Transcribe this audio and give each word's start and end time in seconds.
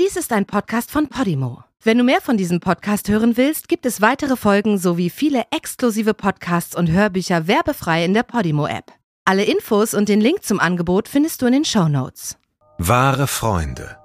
Dies 0.00 0.16
ist 0.16 0.32
ein 0.32 0.46
Podcast 0.46 0.90
von 0.90 1.08
Podimo. 1.08 1.64
Wenn 1.82 1.98
du 1.98 2.04
mehr 2.04 2.22
von 2.22 2.38
diesem 2.38 2.60
Podcast 2.60 3.10
hören 3.10 3.36
willst, 3.36 3.68
gibt 3.68 3.84
es 3.84 4.00
weitere 4.00 4.36
Folgen 4.36 4.78
sowie 4.78 5.10
viele 5.10 5.44
exklusive 5.50 6.14
Podcasts 6.14 6.74
und 6.74 6.90
Hörbücher 6.90 7.46
werbefrei 7.46 8.02
in 8.02 8.14
der 8.14 8.22
Podimo-App. 8.22 8.86
Alle 9.26 9.44
Infos 9.44 9.92
und 9.92 10.08
den 10.08 10.22
Link 10.22 10.44
zum 10.44 10.60
Angebot 10.60 11.08
findest 11.08 11.42
du 11.42 11.46
in 11.46 11.52
den 11.52 11.64
Show 11.66 11.88
Notes. 11.88 12.38
Wahre 12.78 13.26
Freunde. 13.26 13.98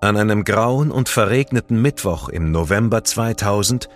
An 0.00 0.16
einem 0.16 0.42
grauen 0.42 0.90
und 0.90 1.10
verregneten 1.10 1.82
Mittwoch 1.82 2.30
im 2.30 2.50
November 2.50 3.04
2000 3.04 3.90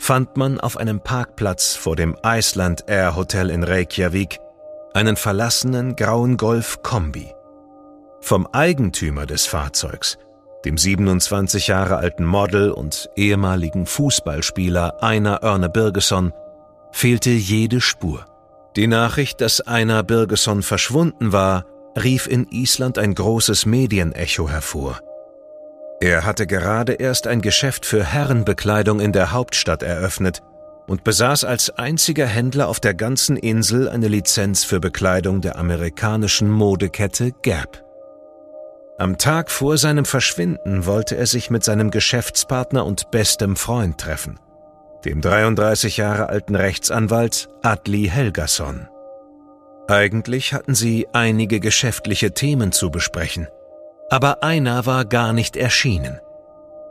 fand 0.00 0.36
man 0.36 0.58
auf 0.58 0.76
einem 0.76 1.00
Parkplatz 1.00 1.76
vor 1.76 1.94
dem 1.94 2.16
Iceland 2.24 2.84
Air 2.88 3.14
Hotel 3.14 3.50
in 3.50 3.62
Reykjavik 3.62 4.40
einen 4.92 5.14
verlassenen 5.14 5.94
grauen 5.94 6.36
Golf 6.36 6.82
Kombi. 6.82 7.32
Vom 8.20 8.48
Eigentümer 8.48 9.24
des 9.24 9.46
Fahrzeugs 9.46 10.18
dem 10.68 10.76
27 10.76 11.68
Jahre 11.68 11.96
alten 11.96 12.26
Model 12.26 12.70
und 12.70 13.08
ehemaligen 13.16 13.86
Fußballspieler 13.86 15.02
Einar 15.02 15.42
Örne 15.42 15.70
Birgesson, 15.70 16.34
fehlte 16.92 17.30
jede 17.30 17.80
Spur. 17.80 18.26
Die 18.76 18.86
Nachricht, 18.86 19.40
dass 19.40 19.62
Einar 19.62 20.02
Birgesson 20.02 20.62
verschwunden 20.62 21.32
war, 21.32 21.64
rief 21.98 22.26
in 22.26 22.46
Island 22.50 22.98
ein 22.98 23.14
großes 23.14 23.64
Medienecho 23.64 24.50
hervor. 24.50 25.00
Er 26.02 26.26
hatte 26.26 26.46
gerade 26.46 26.92
erst 26.92 27.26
ein 27.26 27.40
Geschäft 27.40 27.86
für 27.86 28.04
Herrenbekleidung 28.04 29.00
in 29.00 29.12
der 29.12 29.32
Hauptstadt 29.32 29.82
eröffnet 29.82 30.42
und 30.86 31.02
besaß 31.02 31.44
als 31.44 31.70
einziger 31.70 32.26
Händler 32.26 32.68
auf 32.68 32.78
der 32.78 32.92
ganzen 32.92 33.38
Insel 33.38 33.88
eine 33.88 34.08
Lizenz 34.08 34.64
für 34.64 34.80
Bekleidung 34.80 35.40
der 35.40 35.56
amerikanischen 35.56 36.50
Modekette 36.50 37.32
Gap. 37.40 37.87
Am 39.00 39.16
Tag 39.16 39.48
vor 39.48 39.78
seinem 39.78 40.04
Verschwinden 40.04 40.84
wollte 40.84 41.16
er 41.16 41.26
sich 41.26 41.50
mit 41.50 41.62
seinem 41.62 41.92
Geschäftspartner 41.92 42.84
und 42.84 43.12
bestem 43.12 43.54
Freund 43.54 43.96
treffen, 43.98 44.40
dem 45.04 45.20
33 45.20 45.98
Jahre 45.98 46.28
alten 46.28 46.56
Rechtsanwalt 46.56 47.48
Adli 47.62 48.08
Helgason. 48.08 48.88
Eigentlich 49.86 50.52
hatten 50.52 50.74
sie 50.74 51.06
einige 51.12 51.60
geschäftliche 51.60 52.32
Themen 52.32 52.72
zu 52.72 52.90
besprechen, 52.90 53.46
aber 54.10 54.42
einer 54.42 54.84
war 54.84 55.04
gar 55.04 55.32
nicht 55.32 55.56
erschienen. 55.56 56.18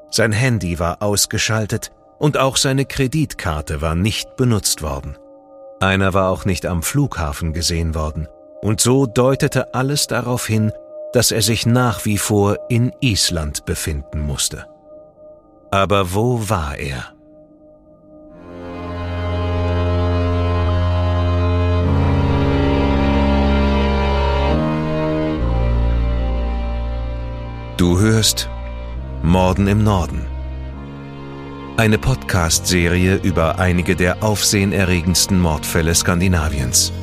Sein 0.10 0.32
Handy 0.32 0.80
war 0.80 1.02
ausgeschaltet 1.02 1.92
und 2.20 2.38
auch 2.38 2.56
seine 2.56 2.86
Kreditkarte 2.86 3.82
war 3.82 3.96
nicht 3.96 4.38
benutzt 4.38 4.82
worden. 4.82 5.18
Einer 5.82 6.14
war 6.14 6.30
auch 6.30 6.46
nicht 6.46 6.66
am 6.66 6.84
Flughafen 6.84 7.52
gesehen 7.52 7.96
worden, 7.96 8.30
und 8.62 8.80
so 8.80 9.08
deutete 9.08 9.74
alles 9.74 10.08
darauf 10.08 10.48
hin, 10.48 10.72
dass 11.18 11.32
er 11.32 11.42
sich 11.42 11.66
nach 11.66 12.06
wie 12.06 12.20
vor 12.20 12.60
in 12.70 12.92
Island 13.00 13.66
befinden 13.66 14.20
musste. 14.20 14.68
Aber 15.72 16.14
wo 16.14 16.48
war 16.48 16.78
er? 16.78 17.12
Du 27.78 27.98
hörst 27.98 28.48
Morden 29.24 29.66
im 29.68 29.84
Norden. 29.84 30.24
Eine 31.78 31.98
Podcast-Serie 31.98 33.16
über 33.24 33.58
einige 33.58 33.96
der 33.96 34.22
aufsehenerregendsten 34.22 35.40
Mordfälle 35.40 35.96
Skandinaviens. 35.96 36.94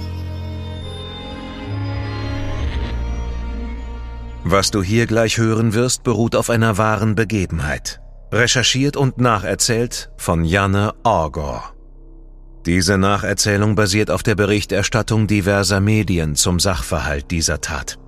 Was 4.46 4.70
du 4.70 4.82
hier 4.82 5.06
gleich 5.06 5.38
hören 5.38 5.72
wirst, 5.72 6.02
beruht 6.02 6.36
auf 6.36 6.50
einer 6.50 6.76
wahren 6.76 7.14
Begebenheit. 7.14 8.02
Recherchiert 8.30 8.94
und 8.94 9.16
nacherzählt 9.16 10.10
von 10.18 10.44
Janne 10.44 10.92
Orgor. 11.02 11.72
Diese 12.66 12.98
Nacherzählung 12.98 13.74
basiert 13.74 14.10
auf 14.10 14.22
der 14.22 14.34
Berichterstattung 14.34 15.26
diverser 15.26 15.80
Medien 15.80 16.34
zum 16.34 16.60
Sachverhalt 16.60 17.30
dieser 17.30 17.62
Tat. 17.62 17.98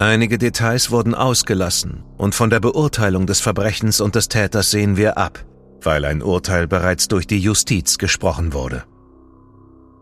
Einige 0.00 0.36
Details 0.36 0.90
wurden 0.90 1.14
ausgelassen 1.14 2.02
und 2.16 2.34
von 2.34 2.50
der 2.50 2.58
Beurteilung 2.58 3.28
des 3.28 3.40
Verbrechens 3.40 4.00
und 4.00 4.16
des 4.16 4.26
Täters 4.26 4.72
sehen 4.72 4.96
wir 4.96 5.16
ab, 5.16 5.44
weil 5.80 6.04
ein 6.04 6.22
Urteil 6.22 6.66
bereits 6.66 7.06
durch 7.06 7.28
die 7.28 7.38
Justiz 7.38 7.98
gesprochen 7.98 8.52
wurde. 8.52 8.82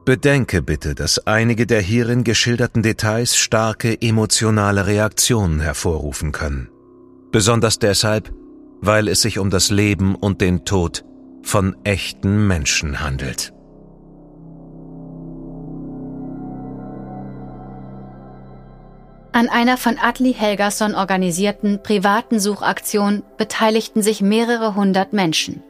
Bedenke 0.04 0.62
bitte, 0.62 0.94
dass 0.94 1.26
einige 1.26 1.66
der 1.66 1.80
hierin 1.80 2.24
geschilderten 2.24 2.82
Details 2.82 3.36
starke 3.36 4.00
emotionale 4.00 4.86
Reaktionen 4.86 5.60
hervorrufen 5.60 6.32
können. 6.32 6.68
Besonders 7.32 7.78
deshalb, 7.78 8.32
weil 8.80 9.08
es 9.08 9.20
sich 9.22 9.38
um 9.38 9.50
das 9.50 9.70
Leben 9.70 10.14
und 10.14 10.40
den 10.40 10.64
Tod 10.64 11.04
von 11.42 11.76
echten 11.84 12.46
Menschen 12.46 13.00
handelt. 13.00 13.52
An 19.32 19.48
einer 19.48 19.76
von 19.76 19.96
Atli 19.98 20.34
Helgason 20.34 20.94
organisierten 20.94 21.82
privaten 21.82 22.40
Suchaktion 22.40 23.22
beteiligten 23.38 24.02
sich 24.02 24.20
mehrere 24.22 24.74
hundert 24.74 25.12
Menschen. 25.12 25.62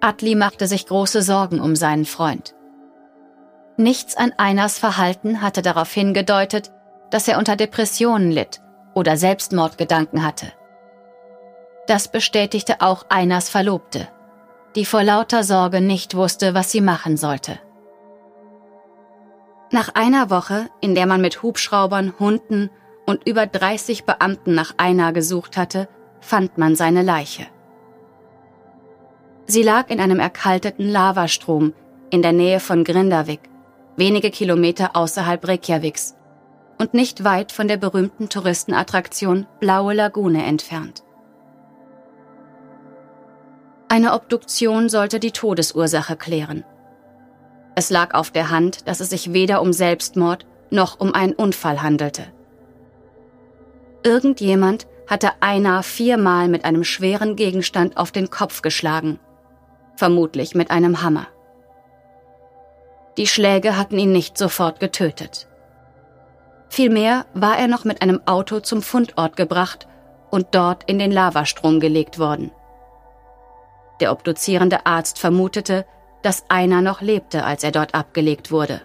Atli 0.00 0.34
machte 0.34 0.66
sich 0.66 0.86
große 0.86 1.22
Sorgen 1.22 1.60
um 1.60 1.76
seinen 1.76 2.04
Freund. 2.04 2.53
Nichts 3.76 4.16
an 4.16 4.32
Einers 4.36 4.78
Verhalten 4.78 5.42
hatte 5.42 5.60
darauf 5.60 5.92
hingedeutet, 5.92 6.70
dass 7.10 7.26
er 7.26 7.38
unter 7.38 7.56
Depressionen 7.56 8.30
litt 8.30 8.60
oder 8.94 9.16
Selbstmordgedanken 9.16 10.24
hatte. 10.24 10.52
Das 11.88 12.08
bestätigte 12.08 12.80
auch 12.80 13.06
Einers 13.08 13.48
Verlobte, 13.48 14.08
die 14.76 14.84
vor 14.84 15.02
lauter 15.02 15.42
Sorge 15.42 15.80
nicht 15.80 16.14
wusste, 16.14 16.54
was 16.54 16.70
sie 16.70 16.80
machen 16.80 17.16
sollte. 17.16 17.58
Nach 19.72 19.88
einer 19.94 20.30
Woche, 20.30 20.68
in 20.80 20.94
der 20.94 21.06
man 21.06 21.20
mit 21.20 21.42
Hubschraubern, 21.42 22.14
Hunden 22.20 22.70
und 23.06 23.26
über 23.26 23.46
30 23.46 24.04
Beamten 24.04 24.54
nach 24.54 24.74
Einar 24.76 25.12
gesucht 25.12 25.56
hatte, 25.56 25.88
fand 26.20 26.58
man 26.58 26.76
seine 26.76 27.02
Leiche. 27.02 27.46
Sie 29.46 29.64
lag 29.64 29.90
in 29.90 30.00
einem 30.00 30.20
erkalteten 30.20 30.88
Lavastrom 30.88 31.74
in 32.10 32.22
der 32.22 32.32
Nähe 32.32 32.60
von 32.60 32.84
Grindavik 32.84 33.40
wenige 33.96 34.30
Kilometer 34.30 34.96
außerhalb 34.96 35.46
Reykjaviks 35.46 36.16
und 36.78 36.94
nicht 36.94 37.24
weit 37.24 37.52
von 37.52 37.68
der 37.68 37.76
berühmten 37.76 38.28
Touristenattraktion 38.28 39.46
Blaue 39.60 39.94
Lagune 39.94 40.44
entfernt. 40.44 41.04
Eine 43.88 44.14
Obduktion 44.14 44.88
sollte 44.88 45.20
die 45.20 45.30
Todesursache 45.30 46.16
klären. 46.16 46.64
Es 47.76 47.90
lag 47.90 48.14
auf 48.14 48.30
der 48.30 48.50
Hand, 48.50 48.88
dass 48.88 49.00
es 49.00 49.10
sich 49.10 49.32
weder 49.32 49.62
um 49.62 49.72
Selbstmord 49.72 50.46
noch 50.70 50.98
um 50.98 51.14
einen 51.14 51.32
Unfall 51.32 51.82
handelte. 51.82 52.24
Irgendjemand 54.02 54.86
hatte 55.06 55.30
Einar 55.40 55.82
viermal 55.82 56.48
mit 56.48 56.64
einem 56.64 56.84
schweren 56.84 57.36
Gegenstand 57.36 57.96
auf 57.96 58.10
den 58.10 58.30
Kopf 58.30 58.62
geschlagen, 58.62 59.18
vermutlich 59.96 60.54
mit 60.54 60.70
einem 60.70 61.02
Hammer. 61.02 61.26
Die 63.16 63.26
Schläge 63.26 63.76
hatten 63.76 63.98
ihn 63.98 64.12
nicht 64.12 64.36
sofort 64.36 64.80
getötet. 64.80 65.46
Vielmehr 66.68 67.26
war 67.34 67.56
er 67.56 67.68
noch 67.68 67.84
mit 67.84 68.02
einem 68.02 68.20
Auto 68.26 68.60
zum 68.60 68.82
Fundort 68.82 69.36
gebracht 69.36 69.86
und 70.30 70.48
dort 70.52 70.82
in 70.84 70.98
den 70.98 71.12
Lavastrom 71.12 71.78
gelegt 71.78 72.18
worden. 72.18 72.50
Der 74.00 74.10
obduzierende 74.10 74.84
Arzt 74.84 75.20
vermutete, 75.20 75.86
dass 76.22 76.44
einer 76.48 76.80
noch 76.80 77.00
lebte, 77.00 77.44
als 77.44 77.62
er 77.62 77.70
dort 77.70 77.94
abgelegt 77.94 78.50
wurde. 78.50 78.80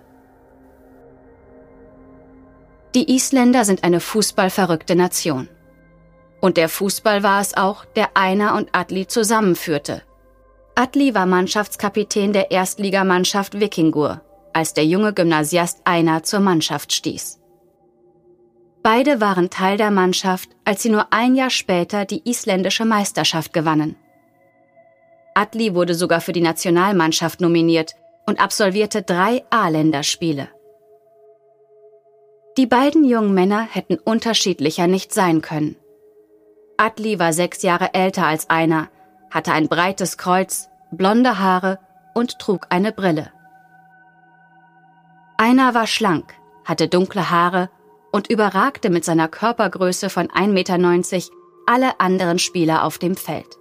Die 2.95 3.16
Isländer 3.16 3.66
sind 3.66 3.84
eine 3.84 4.00
fußballverrückte 4.00 4.95
Nation. 4.95 5.47
Und 6.41 6.57
der 6.57 6.69
Fußball 6.69 7.23
war 7.23 7.41
es 7.41 7.56
auch, 7.56 7.86
der 7.86 8.15
Einer 8.15 8.56
und 8.56 8.69
Adli 8.74 9.07
zusammenführte. 9.07 10.01
Adli 10.80 11.14
war 11.14 11.26
Mannschaftskapitän 11.26 12.31
der 12.31 12.52
Erstligamannschaft 12.52 13.60
Vikingur, 13.60 14.22
als 14.54 14.74
der 14.74 14.86
junge 14.86 15.14
Gymnasiast 15.14 15.81
Einar 15.84 16.24
zur 16.24 16.40
Mannschaft 16.40 16.94
stieß. 16.94 17.42
Beide 18.81 19.20
waren 19.20 19.50
Teil 19.50 19.76
der 19.76 19.92
Mannschaft, 19.92 20.52
als 20.64 20.81
sie 20.81 20.90
nur 20.90 21.12
ein 21.12 21.36
Jahr 21.36 21.50
später 21.50 22.06
die 22.06 22.22
isländische 22.24 22.86
Meisterschaft 22.86 23.52
gewannen. 23.52 23.98
Adli 25.34 25.76
wurde 25.76 25.96
sogar 25.96 26.22
für 26.22 26.31
die 26.31 26.40
Nationalmannschaft 26.40 27.42
nominiert 27.42 27.96
und 28.26 28.40
absolvierte 28.40 29.02
drei 29.02 29.44
A-Länderspiele. 29.50 30.48
Die 32.56 32.68
beiden 32.68 33.04
jungen 33.04 33.34
Männer 33.34 33.68
hätten 33.70 33.98
unterschiedlicher 33.98 34.88
nicht 34.88 35.14
sein 35.14 35.42
können. 35.42 35.76
Adli 36.78 37.20
war 37.20 37.34
sechs 37.34 37.64
Jahre 37.64 37.94
älter 37.94 38.26
als 38.26 38.50
Einar, 38.50 38.88
hatte 39.31 39.52
ein 39.52 39.68
breites 39.68 40.18
Kreuz, 40.18 40.70
blonde 40.92 41.40
Haare 41.40 41.80
und 42.14 42.40
trug 42.40 42.68
eine 42.70 42.92
Brille. 42.92 43.31
Einer 45.38 45.74
war 45.74 45.88
schlank, 45.88 46.34
hatte 46.66 46.88
dunkle 46.88 47.30
Haare 47.30 47.70
und 48.12 48.30
überragte 48.30 48.90
mit 48.90 49.06
seiner 49.06 49.28
Körpergröße 49.28 50.10
von 50.10 50.28
1,90 50.28 50.48
Meter 50.50 51.36
alle 51.66 52.00
anderen 52.00 52.40
Spieler 52.40 52.84
auf 52.84 52.98
dem 52.98 53.16
Feld. 53.16 53.58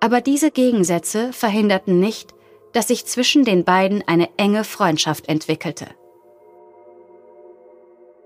Aber 0.00 0.20
diese 0.20 0.50
Gegensätze 0.50 1.32
verhinderten 1.32 2.00
nicht, 2.00 2.34
dass 2.72 2.88
sich 2.88 3.04
zwischen 3.04 3.44
den 3.44 3.64
beiden 3.64 4.06
eine 4.06 4.28
enge 4.38 4.64
Freundschaft 4.64 5.28
entwickelte. 5.28 5.86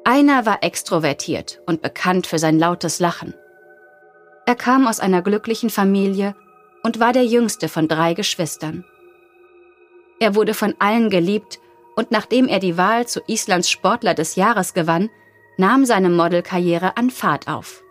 Einer 0.05 0.45
war 0.45 0.63
extrovertiert 0.63 1.63
und 1.67 1.81
bekannt 1.81 2.27
für 2.27 2.39
sein 2.39 2.59
lautes 2.59 3.01
Lachen. 3.01 3.35
Er 4.46 4.55
kam 4.55 4.87
aus 4.87 5.00
einer 5.00 5.23
glücklichen 5.23 5.70
Familie 5.70 6.35
und 6.82 7.00
war 7.00 7.12
der 7.12 7.25
jüngste 7.25 7.69
von 7.69 7.88
drei 7.88 8.12
Geschwistern. 8.12 8.85
Er 10.20 10.35
wurde 10.35 10.52
von 10.52 10.75
allen 10.79 11.08
geliebt 11.08 11.61
und 11.96 12.11
nachdem 12.11 12.46
er 12.46 12.58
die 12.58 12.76
Wahl 12.76 13.06
zu 13.06 13.20
Islands 13.26 13.70
Sportler 13.70 14.14
des 14.14 14.37
Jahres 14.37 14.75
gewann, 14.75 15.11
nahm 15.56 15.87
seine 15.87 16.11
Modelkarriere 16.11 16.96
an 16.96 17.11
Fahrt 17.11 17.49
auf. 17.49 17.82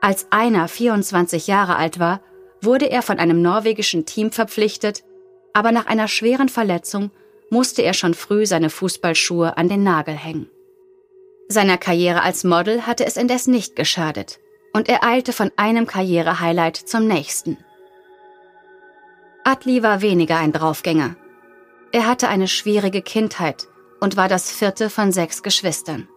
Als 0.00 0.26
einer 0.30 0.68
24 0.68 1.46
Jahre 1.46 1.76
alt 1.76 1.98
war, 1.98 2.20
wurde 2.60 2.90
er 2.90 3.02
von 3.02 3.18
einem 3.18 3.40
norwegischen 3.40 4.04
Team 4.04 4.30
verpflichtet, 4.30 5.04
aber 5.52 5.72
nach 5.72 5.86
einer 5.86 6.08
schweren 6.08 6.48
Verletzung 6.48 7.10
musste 7.48 7.82
er 7.82 7.94
schon 7.94 8.12
früh 8.12 8.44
seine 8.44 8.70
Fußballschuhe 8.70 9.56
an 9.56 9.68
den 9.68 9.84
Nagel 9.84 10.14
hängen. 10.14 10.50
Seiner 11.48 11.78
Karriere 11.78 12.22
als 12.22 12.44
Model 12.44 12.82
hatte 12.86 13.06
es 13.06 13.16
indes 13.16 13.46
nicht 13.46 13.76
geschadet 13.76 14.40
und 14.76 14.90
er 14.90 15.04
eilte 15.04 15.32
von 15.32 15.50
einem 15.56 15.86
Karrierehighlight 15.86 16.76
zum 16.76 17.08
nächsten. 17.08 17.56
Atli 19.42 19.82
war 19.82 20.02
weniger 20.02 20.36
ein 20.36 20.52
Draufgänger. 20.52 21.16
Er 21.92 22.06
hatte 22.06 22.28
eine 22.28 22.46
schwierige 22.46 23.00
Kindheit 23.00 23.68
und 24.00 24.18
war 24.18 24.28
das 24.28 24.50
vierte 24.50 24.90
von 24.90 25.12
sechs 25.12 25.42
Geschwistern. 25.42 26.08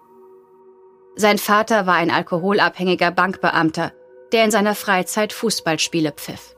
Sein 1.16 1.38
Vater 1.38 1.86
war 1.86 1.96
ein 1.96 2.12
alkoholabhängiger 2.12 3.12
Bankbeamter, 3.12 3.94
der 4.34 4.44
in 4.44 4.52
seiner 4.52 4.76
Freizeit 4.76 5.32
Fußballspiele 5.32 6.12
pfiff. 6.12 6.54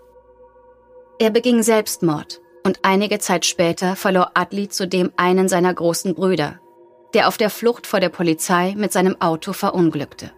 Er 1.20 1.30
beging 1.30 1.62
Selbstmord 1.62 2.42
und 2.64 2.80
einige 2.82 3.20
Zeit 3.20 3.46
später 3.46 3.96
verlor 3.96 4.32
Adli 4.34 4.70
zudem 4.70 5.12
einen 5.18 5.48
seiner 5.48 5.74
großen 5.74 6.16
Brüder, 6.16 6.60
der 7.14 7.28
auf 7.28 7.38
der 7.38 7.52
Flucht 7.52 7.86
vor 7.86 8.00
der 8.00 8.10
Polizei 8.10 8.74
mit 8.76 8.92
seinem 8.92 9.22
Auto 9.22 9.54
verunglückte. 9.54 10.32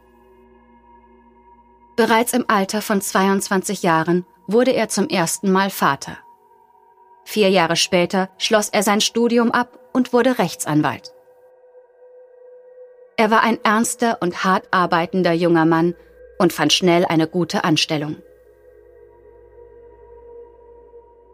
Bereits 1.96 2.34
im 2.34 2.46
Alter 2.48 2.82
von 2.82 3.02
22 3.02 3.84
Jahren 3.84 4.26
wurde 4.48 4.72
er 4.72 4.90
zum 4.90 5.08
ersten 5.10 5.52
Mal 5.52 5.70
Vater. 5.70 6.18
Vier 7.24 7.50
Jahre 7.50 7.76
später 7.76 8.30
schloss 8.38 8.70
er 8.70 8.82
sein 8.82 9.00
Studium 9.00 9.52
ab 9.52 9.78
und 9.94 10.12
wurde 10.12 10.40
Rechtsanwalt. 10.40 11.14
Er 13.16 13.30
war 13.30 13.44
ein 13.44 13.60
ernster 13.64 14.18
und 14.22 14.44
hart 14.44 14.68
arbeitender 14.72 15.34
junger 15.34 15.66
Mann 15.66 15.94
und 16.40 16.52
fand 16.52 16.74
schnell 16.74 17.06
eine 17.06 17.28
gute 17.28 17.64
Anstellung. 17.64 18.18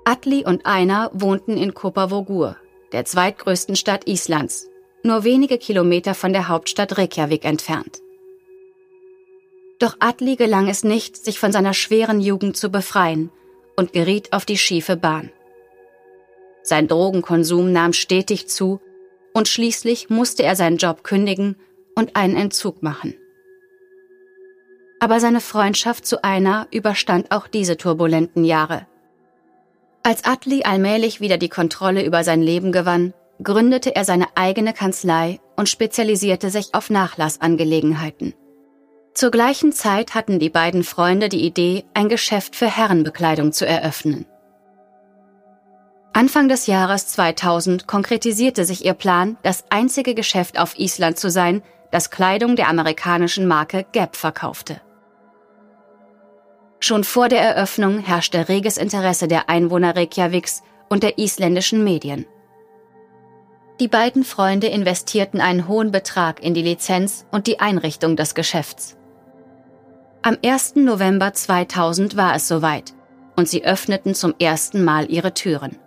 Atli 0.03 0.43
und 0.45 0.65
Einar 0.65 1.09
wohnten 1.13 1.55
in 1.55 1.73
Kopavogur, 1.73 2.57
der 2.91 3.05
zweitgrößten 3.05 3.77
Stadt 3.77 4.07
Islands, 4.07 4.69
nur 5.03 5.23
wenige 5.23 5.57
Kilometer 5.57 6.15
von 6.15 6.33
der 6.33 6.49
Hauptstadt 6.49 6.97
Reykjavik 6.97 7.45
entfernt. 7.45 8.01
Doch 9.79 9.95
Atli 9.99 10.35
gelang 10.35 10.67
es 10.67 10.83
nicht, 10.83 11.15
sich 11.15 11.39
von 11.39 11.53
seiner 11.53 11.73
schweren 11.73 12.19
Jugend 12.19 12.57
zu 12.57 12.69
befreien 12.69 13.31
und 13.77 13.93
geriet 13.93 14.33
auf 14.33 14.45
die 14.45 14.57
schiefe 14.57 14.97
Bahn. 14.97 15.31
Sein 16.63 16.87
Drogenkonsum 16.89 17.71
nahm 17.71 17.93
stetig 17.93 18.47
zu 18.47 18.81
und 19.33 19.47
schließlich 19.47 20.09
musste 20.09 20.43
er 20.43 20.57
seinen 20.57 20.77
Job 20.77 21.03
kündigen 21.03 21.55
und 21.95 22.15
einen 22.17 22.35
Entzug 22.35 22.83
machen. 22.83 23.15
Aber 24.99 25.21
seine 25.21 25.39
Freundschaft 25.39 26.05
zu 26.05 26.25
Einar 26.25 26.67
überstand 26.71 27.31
auch 27.31 27.47
diese 27.47 27.77
turbulenten 27.77 28.43
Jahre. 28.43 28.85
Als 30.03 30.25
Atli 30.25 30.63
allmählich 30.63 31.21
wieder 31.21 31.37
die 31.37 31.47
Kontrolle 31.47 32.03
über 32.03 32.25
sein 32.25 32.41
Leben 32.41 32.73
gewann, 32.73 33.13
gründete 33.41 33.95
er 33.95 34.03
seine 34.03 34.27
eigene 34.35 34.73
Kanzlei 34.73 35.39
und 35.55 35.69
spezialisierte 35.69 36.49
sich 36.49 36.73
auf 36.73 36.89
Nachlassangelegenheiten. 36.89 38.33
Zur 39.19 39.31
gleichen 39.31 39.73
Zeit 39.73 40.15
hatten 40.15 40.39
die 40.39 40.49
beiden 40.49 40.85
Freunde 40.85 41.27
die 41.27 41.45
Idee, 41.45 41.83
ein 41.93 42.07
Geschäft 42.07 42.55
für 42.55 42.67
Herrenbekleidung 42.67 43.51
zu 43.51 43.67
eröffnen. 43.67 44.25
Anfang 46.13 46.47
des 46.47 46.67
Jahres 46.67 47.07
2000 47.07 47.85
konkretisierte 47.85 48.63
sich 48.63 48.85
ihr 48.85 48.93
Plan, 48.93 49.35
das 49.43 49.65
einzige 49.71 50.15
Geschäft 50.15 50.57
auf 50.57 50.79
Island 50.79 51.19
zu 51.19 51.29
sein, 51.29 51.61
das 51.91 52.11
Kleidung 52.11 52.55
der 52.55 52.69
amerikanischen 52.69 53.45
Marke 53.45 53.85
Gap 53.91 54.15
verkaufte. 54.15 54.79
Schon 56.79 57.03
vor 57.03 57.27
der 57.27 57.41
Eröffnung 57.41 57.99
herrschte 57.99 58.47
reges 58.47 58.77
Interesse 58.77 59.27
der 59.27 59.49
Einwohner 59.49 59.97
Reykjaviks 59.97 60.63
und 60.87 61.03
der 61.03 61.19
isländischen 61.19 61.83
Medien. 61.83 62.25
Die 63.81 63.89
beiden 63.89 64.23
Freunde 64.23 64.67
investierten 64.67 65.41
einen 65.41 65.67
hohen 65.67 65.91
Betrag 65.91 66.41
in 66.41 66.53
die 66.53 66.61
Lizenz 66.61 67.25
und 67.31 67.47
die 67.47 67.59
Einrichtung 67.59 68.15
des 68.15 68.33
Geschäfts. 68.33 68.95
Am 70.21 70.37
1. 70.43 70.75
November 70.75 71.31
2000 71.31 72.17
war 72.17 72.35
es 72.35 72.49
soweit 72.49 72.93
und 73.37 73.47
sie 73.47 73.63
öffneten 73.63 74.13
zum 74.13 74.35
ersten 74.37 74.83
Mal 74.83 75.09
ihre 75.09 75.33
Türen. 75.33 75.77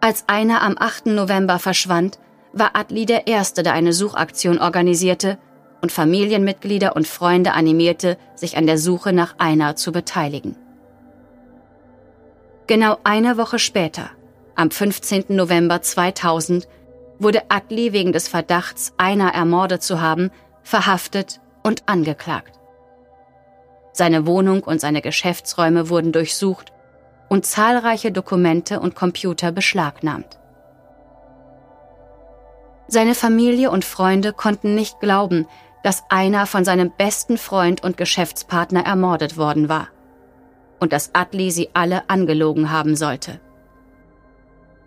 Als 0.00 0.24
einer 0.26 0.62
am 0.62 0.74
8. 0.76 1.06
November 1.06 1.60
verschwand, 1.60 2.18
war 2.52 2.74
Adli 2.74 3.06
der 3.06 3.28
Erste, 3.28 3.62
der 3.62 3.74
eine 3.74 3.92
Suchaktion 3.92 4.58
organisierte 4.58 5.38
und 5.82 5.92
Familienmitglieder 5.92 6.96
und 6.96 7.06
Freunde 7.06 7.52
animierte, 7.52 8.18
sich 8.34 8.56
an 8.56 8.66
der 8.66 8.78
Suche 8.78 9.12
nach 9.12 9.36
einer 9.38 9.76
zu 9.76 9.92
beteiligen. 9.92 10.56
Genau 12.66 12.98
eine 13.04 13.36
Woche 13.36 13.60
später, 13.60 14.10
am 14.56 14.72
15. 14.72 15.26
November 15.28 15.80
2000, 15.80 16.66
wurde 17.20 17.42
Adli 17.50 17.92
wegen 17.92 18.12
des 18.12 18.26
Verdachts, 18.26 18.94
einer 18.96 19.32
ermordet 19.32 19.84
zu 19.84 20.00
haben, 20.00 20.32
verhaftet 20.64 21.40
und 21.64 21.82
angeklagt. 21.88 22.60
Seine 23.92 24.26
Wohnung 24.26 24.62
und 24.62 24.80
seine 24.80 25.02
Geschäftsräume 25.02 25.88
wurden 25.88 26.12
durchsucht 26.12 26.72
und 27.28 27.44
zahlreiche 27.44 28.12
Dokumente 28.12 28.78
und 28.78 28.94
Computer 28.94 29.50
beschlagnahmt. 29.50 30.38
Seine 32.86 33.14
Familie 33.14 33.70
und 33.70 33.84
Freunde 33.84 34.32
konnten 34.32 34.76
nicht 34.76 35.00
glauben, 35.00 35.48
dass 35.82 36.04
einer 36.08 36.46
von 36.46 36.64
seinem 36.64 36.92
besten 36.96 37.38
Freund 37.38 37.82
und 37.82 37.96
Geschäftspartner 37.96 38.84
ermordet 38.84 39.36
worden 39.36 39.68
war 39.68 39.88
und 40.80 40.92
dass 40.92 41.14
Atli 41.14 41.50
sie 41.50 41.70
alle 41.72 42.08
angelogen 42.08 42.70
haben 42.70 42.96
sollte. 42.96 43.40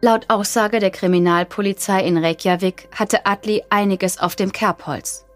Laut 0.01 0.29
Aussage 0.29 0.79
der 0.79 0.91
Kriminalpolizei 0.91 2.03
in 2.03 2.17
Reykjavik 2.17 2.87
hatte 2.93 3.25
Atli 3.25 3.63
einiges 3.69 4.19
auf 4.19 4.35
dem 4.35 4.51
Kerbholz. 4.51 5.26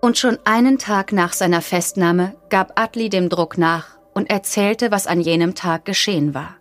Und 0.00 0.16
schon 0.16 0.38
einen 0.44 0.78
Tag 0.78 1.12
nach 1.12 1.32
seiner 1.32 1.60
Festnahme 1.60 2.36
gab 2.50 2.78
Atli 2.80 3.08
dem 3.08 3.28
Druck 3.28 3.58
nach 3.58 3.98
und 4.14 4.30
erzählte, 4.30 4.90
was 4.90 5.06
an 5.06 5.20
jenem 5.20 5.54
Tag 5.54 5.84
geschehen 5.84 6.34
war. 6.34 6.56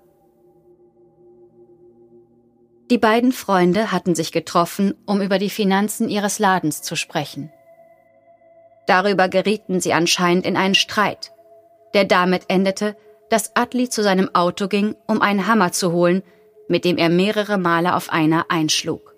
Die 2.89 2.97
beiden 2.97 3.33
Freunde 3.33 3.91
hatten 3.91 4.15
sich 4.15 4.31
getroffen, 4.31 4.95
um 5.05 5.21
über 5.21 5.39
die 5.39 5.49
Finanzen 5.49 6.07
ihres 6.07 6.39
Ladens 6.39 6.81
zu 6.81 6.95
sprechen. 6.95 7.51
Darüber 8.87 9.27
gerieten 9.27 9.81
sie 9.81 9.91
anscheinend 9.91 10.45
in 10.45 10.55
einen 10.55 10.75
Streit, 10.75 11.33
der 11.93 12.05
damit 12.05 12.45
endete, 12.47 12.95
dass 13.29 13.55
Atli 13.55 13.89
zu 13.89 14.01
seinem 14.03 14.33
Auto 14.33 14.69
ging, 14.69 14.95
um 15.05 15.21
einen 15.21 15.47
Hammer 15.47 15.73
zu 15.73 15.91
holen, 15.91 16.23
mit 16.69 16.85
dem 16.85 16.97
er 16.97 17.09
mehrere 17.09 17.57
Male 17.57 17.95
auf 17.95 18.09
einer 18.09 18.45
einschlug. 18.49 19.15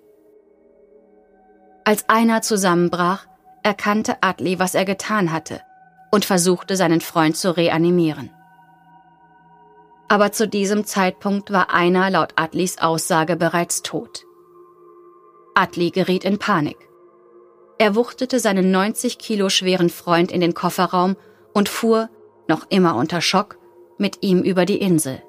Als 1.84 2.08
einer 2.08 2.42
zusammenbrach, 2.42 3.26
erkannte 3.62 4.22
Atli, 4.22 4.58
was 4.58 4.74
er 4.74 4.84
getan 4.84 5.32
hatte 5.32 5.60
und 6.10 6.24
versuchte 6.24 6.76
seinen 6.76 7.00
Freund 7.00 7.36
zu 7.36 7.56
reanimieren. 7.56 8.30
Aber 10.08 10.32
zu 10.32 10.48
diesem 10.48 10.84
Zeitpunkt 10.84 11.52
war 11.52 11.72
einer 11.72 12.10
laut 12.10 12.32
Atlis 12.36 12.78
Aussage 12.78 13.36
bereits 13.36 13.82
tot. 13.82 14.24
Atli 15.54 15.90
geriet 15.90 16.24
in 16.24 16.38
Panik. 16.38 16.76
Er 17.78 17.94
wuchtete 17.94 18.40
seinen 18.40 18.70
90 18.70 19.18
Kilo 19.18 19.48
schweren 19.48 19.88
Freund 19.88 20.32
in 20.32 20.40
den 20.40 20.54
Kofferraum 20.54 21.16
und 21.54 21.68
fuhr, 21.68 22.08
noch 22.48 22.66
immer 22.70 22.96
unter 22.96 23.20
Schock, 23.20 23.56
mit 23.98 24.18
ihm 24.22 24.42
über 24.42 24.64
die 24.64 24.80
Insel. 24.80 25.22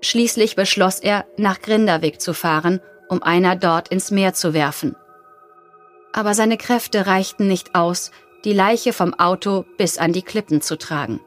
Schließlich 0.00 0.56
beschloss 0.56 1.00
er, 1.00 1.26
nach 1.36 1.60
Grindavik 1.60 2.20
zu 2.20 2.32
fahren, 2.32 2.80
um 3.08 3.22
einer 3.22 3.56
dort 3.56 3.88
ins 3.88 4.10
Meer 4.10 4.34
zu 4.34 4.54
werfen. 4.54 4.96
Aber 6.16 6.32
seine 6.32 6.56
Kräfte 6.56 7.06
reichten 7.06 7.46
nicht 7.46 7.74
aus, 7.74 8.10
die 8.46 8.54
Leiche 8.54 8.94
vom 8.94 9.12
Auto 9.12 9.66
bis 9.76 9.98
an 9.98 10.14
die 10.14 10.22
Klippen 10.22 10.62
zu 10.62 10.78
tragen. 10.78 11.20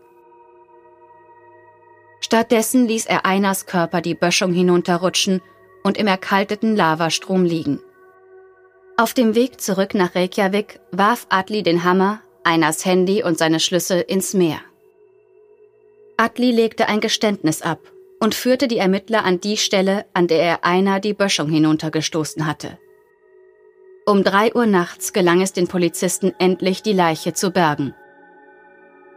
Stattdessen 2.22 2.88
ließ 2.88 3.05
er 3.05 3.24
Einers 3.24 3.67
Körper 3.67 4.01
die 4.01 4.15
Böschung 4.15 4.51
hinunterrutschen 4.51 5.41
und 5.84 5.98
im 5.98 6.08
erkalteten 6.08 6.75
Lavastrom 6.75 7.46
liegen. 7.46 7.79
Auf 8.98 9.13
dem 9.13 9.36
Weg 9.36 9.62
zurück 9.62 9.93
nach 9.93 10.15
Reykjavik 10.15 10.79
warf 10.91 11.27
Adli 11.29 11.62
den 11.62 11.84
Hammer, 11.84 12.22
Einas 12.43 12.84
Handy 12.84 13.22
und 13.22 13.38
seine 13.38 13.60
Schlüssel 13.60 14.01
ins 14.01 14.34
Meer. 14.34 14.60
Adli 16.17 16.51
legte 16.51 16.88
ein 16.88 17.00
Geständnis 17.00 17.62
ab 17.62 17.79
und 18.19 18.34
führte 18.34 18.67
die 18.67 18.79
Ermittler 18.79 19.24
an 19.24 19.39
die 19.39 19.58
Stelle, 19.58 20.05
an 20.13 20.27
der 20.27 20.41
er 20.41 20.65
Einer 20.65 21.00
die 21.00 21.13
Böschung 21.13 21.48
hinuntergestoßen 21.48 22.48
hatte. 22.48 22.79
Um 24.09 24.23
drei 24.23 24.55
Uhr 24.55 24.65
nachts 24.65 25.13
gelang 25.13 25.39
es 25.39 25.53
den 25.53 25.67
Polizisten 25.67 26.33
endlich, 26.39 26.81
die 26.81 26.93
Leiche 26.93 27.33
zu 27.33 27.51
bergen. 27.51 27.93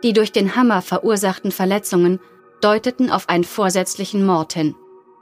Die 0.03 0.13
durch 0.13 0.33
den 0.33 0.55
Hammer 0.55 0.83
verursachten 0.83 1.51
Verletzungen 1.51 2.21
deuteten 2.61 3.11
auf 3.11 3.31
einen 3.31 3.45
vorsätzlichen 3.45 4.27
Mord 4.27 4.53
hin, 4.53 4.75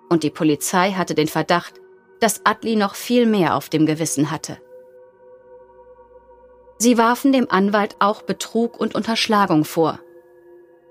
und 0.08 0.24
die 0.24 0.30
Polizei 0.30 0.90
hatte 0.90 1.14
den 1.14 1.28
Verdacht, 1.28 1.74
dass 2.18 2.44
Adli 2.44 2.74
noch 2.74 2.96
viel 2.96 3.26
mehr 3.26 3.54
auf 3.54 3.68
dem 3.68 3.86
Gewissen 3.86 4.32
hatte. 4.32 4.58
Sie 6.78 6.98
warfen 6.98 7.30
dem 7.30 7.48
Anwalt 7.48 7.94
auch 8.00 8.22
Betrug 8.22 8.76
und 8.80 8.96
Unterschlagung 8.96 9.64
vor. 9.64 10.00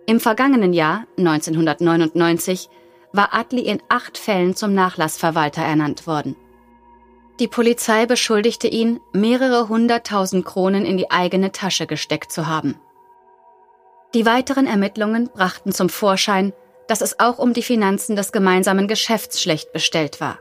Im 0.05 0.21
vergangenen 0.21 0.71
Jahr, 0.71 1.05
1999, 1.17 2.69
war 3.11 3.33
Adli 3.33 3.63
in 3.63 3.81
acht 3.89 4.17
Fällen 4.17 4.55
zum 4.55 4.73
Nachlassverwalter 4.73 5.63
ernannt 5.63 6.07
worden. 6.07 6.37
Die 7.39 7.47
Polizei 7.47 8.05
beschuldigte 8.05 8.67
ihn, 8.67 8.99
mehrere 9.13 9.69
hunderttausend 9.69 10.45
Kronen 10.45 10.85
in 10.85 10.97
die 10.97 11.09
eigene 11.09 11.53
Tasche 11.53 11.87
gesteckt 11.87 12.33
zu 12.33 12.47
haben. 12.47 12.75
Die 14.13 14.25
weiteren 14.25 14.67
Ermittlungen 14.67 15.29
brachten 15.29 15.71
zum 15.71 15.87
Vorschein, 15.87 16.51
dass 16.89 17.01
es 17.01 17.19
auch 17.19 17.37
um 17.39 17.53
die 17.53 17.63
Finanzen 17.63 18.15
des 18.17 18.33
gemeinsamen 18.33 18.87
Geschäfts 18.87 19.41
schlecht 19.41 19.71
bestellt 19.71 20.19
war. 20.19 20.39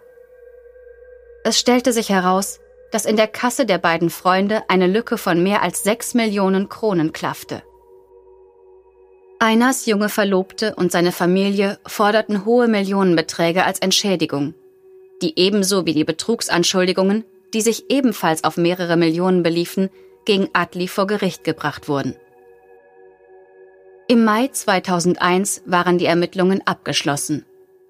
Es 1.45 1.59
stellte 1.59 1.93
sich 1.93 2.09
heraus, 2.09 2.59
dass 2.91 3.05
in 3.05 3.17
der 3.17 3.29
Kasse 3.29 3.65
der 3.65 3.79
beiden 3.79 4.11
Freunde 4.11 4.63
eine 4.69 4.87
Lücke 4.87 5.19
von 5.19 5.43
mehr 5.43 5.63
als 5.63 5.85
sechs 5.85 6.15
Millionen 6.15 6.69
Kronen 6.69 7.13
klaffte. 7.13 7.63
Einers 9.39 9.87
junge 9.87 10.09
Verlobte 10.09 10.75
und 10.75 10.91
seine 10.91 11.13
Familie 11.13 11.79
forderten 11.87 12.45
hohe 12.45 12.67
Millionenbeträge 12.67 13.65
als 13.65 13.79
Entschädigung, 13.79 14.55
die 15.23 15.39
ebenso 15.39 15.87
wie 15.87 15.95
die 15.95 16.05
Betrugsanschuldigungen, 16.05 17.25
die 17.55 17.61
sich 17.61 17.91
ebenfalls 17.91 18.45
auf 18.45 18.57
mehrere 18.57 18.97
Millionen 18.97 19.43
beliefen, 19.43 19.91
gegen 20.25 20.49
Adli 20.53 20.89
vor 20.89 21.07
Gericht 21.07 21.45
gebracht 21.45 21.89
wurden. 21.89 22.15
Im 24.09 24.25
Mai 24.25 24.49
2001 24.49 25.63
waren 25.67 25.99
die 25.99 26.07
Ermittlungen 26.07 26.67
abgeschlossen 26.67 27.45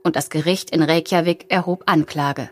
und 0.05 0.17
das 0.17 0.31
Gericht 0.31 0.71
in 0.71 0.83
Reykjavik 0.83 1.47
erhob 1.49 1.85
Anklage. 1.87 2.51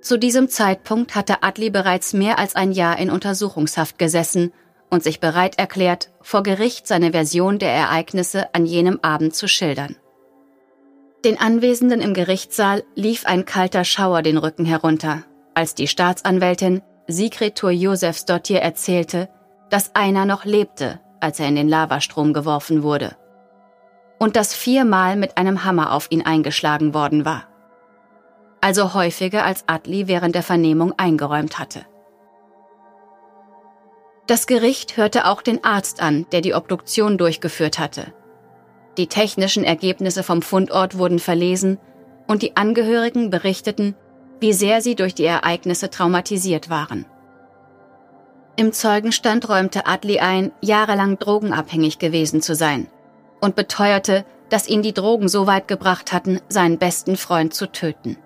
Zu 0.00 0.18
diesem 0.18 0.48
Zeitpunkt 0.48 1.14
hatte 1.14 1.42
Adli 1.42 1.70
bereits 1.70 2.12
mehr 2.12 2.38
als 2.38 2.56
ein 2.56 2.72
Jahr 2.72 2.98
in 2.98 3.10
Untersuchungshaft 3.10 3.98
gesessen 3.98 4.52
und 4.90 5.02
sich 5.02 5.18
bereit 5.18 5.58
erklärt, 5.58 6.10
vor 6.20 6.42
Gericht 6.42 6.86
seine 6.86 7.12
Version 7.12 7.58
der 7.58 7.70
Ereignisse 7.70 8.54
an 8.54 8.66
jenem 8.66 8.98
Abend 9.02 9.34
zu 9.34 9.48
schildern. 9.48 9.96
Den 11.24 11.40
Anwesenden 11.40 12.00
im 12.00 12.14
Gerichtssaal 12.14 12.84
lief 12.94 13.24
ein 13.26 13.44
kalter 13.44 13.84
Schauer 13.84 14.22
den 14.22 14.36
Rücken 14.36 14.64
herunter, 14.66 15.24
als 15.54 15.74
die 15.74 15.88
Staatsanwältin 15.88 16.82
Sigrid 17.06 17.56
Thur 17.56 17.70
Josefsdottir 17.70 18.60
erzählte, 18.60 19.28
dass 19.70 19.94
einer 19.94 20.26
noch 20.26 20.44
lebte, 20.44 21.00
als 21.20 21.40
er 21.40 21.48
in 21.48 21.56
den 21.56 21.68
Lavastrom 21.68 22.32
geworfen 22.32 22.82
wurde. 22.82 23.16
Und 24.18 24.36
dass 24.36 24.54
viermal 24.54 25.16
mit 25.16 25.38
einem 25.38 25.64
Hammer 25.64 25.92
auf 25.92 26.10
ihn 26.10 26.22
eingeschlagen 26.22 26.94
worden 26.94 27.24
war 27.24 27.48
also 28.64 28.94
häufiger 28.94 29.44
als 29.44 29.64
Adli 29.66 30.08
während 30.08 30.34
der 30.34 30.42
Vernehmung 30.42 30.94
eingeräumt 30.96 31.58
hatte. 31.58 31.84
Das 34.26 34.46
Gericht 34.46 34.96
hörte 34.96 35.26
auch 35.26 35.42
den 35.42 35.62
Arzt 35.64 36.00
an, 36.00 36.24
der 36.32 36.40
die 36.40 36.54
Obduktion 36.54 37.18
durchgeführt 37.18 37.78
hatte. 37.78 38.14
Die 38.96 39.08
technischen 39.08 39.64
Ergebnisse 39.64 40.22
vom 40.22 40.42
Fundort 40.42 40.98
wurden 40.98 41.18
verlesen 41.18 41.78
und 42.26 42.42
die 42.42 42.56
Angehörigen 42.56 43.30
berichteten, 43.30 43.94
wie 44.40 44.52
sehr 44.52 44.80
sie 44.80 44.94
durch 44.94 45.14
die 45.14 45.24
Ereignisse 45.24 45.90
traumatisiert 45.90 46.70
waren. 46.70 47.06
Im 48.56 48.72
Zeugenstand 48.72 49.48
räumte 49.48 49.86
Adli 49.86 50.20
ein, 50.20 50.52
jahrelang 50.60 51.18
drogenabhängig 51.18 51.98
gewesen 51.98 52.40
zu 52.40 52.54
sein 52.54 52.86
und 53.40 53.56
beteuerte, 53.56 54.24
dass 54.48 54.68
ihn 54.68 54.82
die 54.82 54.94
Drogen 54.94 55.28
so 55.28 55.46
weit 55.46 55.66
gebracht 55.66 56.12
hatten, 56.12 56.40
seinen 56.48 56.78
besten 56.78 57.16
Freund 57.16 57.52
zu 57.52 57.66
töten. 57.72 58.16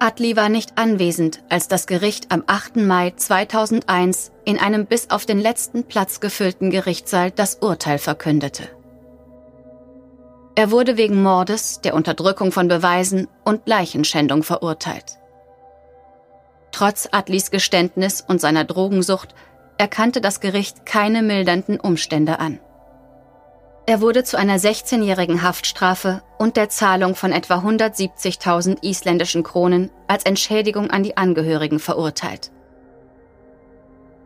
Atli 0.00 0.36
war 0.36 0.48
nicht 0.48 0.76
anwesend, 0.76 1.42
als 1.48 1.68
das 1.68 1.86
Gericht 1.86 2.32
am 2.32 2.42
8. 2.46 2.76
Mai 2.76 3.12
2001 3.16 4.32
in 4.44 4.58
einem 4.58 4.86
bis 4.86 5.10
auf 5.10 5.24
den 5.24 5.38
letzten 5.38 5.84
Platz 5.84 6.20
gefüllten 6.20 6.70
Gerichtssaal 6.70 7.30
das 7.30 7.54
Urteil 7.60 7.98
verkündete. 7.98 8.68
Er 10.54 10.70
wurde 10.70 10.98
wegen 10.98 11.22
Mordes, 11.22 11.80
der 11.80 11.94
Unterdrückung 11.94 12.52
von 12.52 12.68
Beweisen 12.68 13.28
und 13.44 13.66
Leichenschändung 13.66 14.42
verurteilt. 14.42 15.18
Trotz 16.72 17.08
Atlis 17.10 17.50
Geständnis 17.50 18.22
und 18.26 18.40
seiner 18.40 18.64
Drogensucht 18.64 19.34
erkannte 19.78 20.20
das 20.20 20.40
Gericht 20.40 20.84
keine 20.84 21.22
mildernden 21.22 21.80
Umstände 21.80 22.38
an. 22.38 22.60
Er 23.86 24.00
wurde 24.00 24.24
zu 24.24 24.38
einer 24.38 24.58
16-jährigen 24.58 25.42
Haftstrafe 25.42 26.22
und 26.38 26.56
der 26.56 26.68
Zahlung 26.68 27.14
von 27.14 27.32
etwa 27.32 27.56
170.000 27.56 28.82
isländischen 28.82 29.42
Kronen 29.42 29.90
als 30.06 30.24
Entschädigung 30.24 30.90
an 30.90 31.02
die 31.02 31.16
Angehörigen 31.16 31.80
verurteilt. 31.80 32.52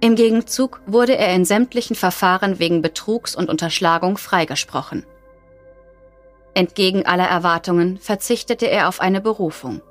Im 0.01 0.15
Gegenzug 0.15 0.83
wurde 0.87 1.17
er 1.17 1.35
in 1.35 1.45
sämtlichen 1.45 1.97
Verfahren 1.97 2.59
wegen 2.59 2.83
Betrugs 2.83 3.35
und 3.35 3.49
Unterschlagung 3.49 4.19
freigesprochen. 4.19 5.07
Entgegen 6.57 7.05
aller 7.05 7.29
Erwartungen 7.29 7.99
verzichtete 7.99 8.65
er 8.65 8.89
auf 8.89 9.03
eine 9.03 9.21
Berufung. 9.21 9.83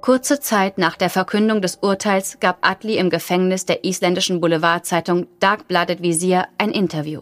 Kurze 0.00 0.40
Zeit 0.40 0.78
nach 0.78 0.96
der 0.96 1.10
Verkündung 1.10 1.62
des 1.62 1.76
Urteils 1.76 2.40
gab 2.40 2.58
Atli 2.60 2.96
im 2.96 3.08
Gefängnis 3.08 3.66
der 3.66 3.84
isländischen 3.84 4.40
Boulevardzeitung 4.40 5.28
Dagbladet 5.38 6.02
Visier 6.02 6.48
ein 6.58 6.72
Interview. 6.72 7.20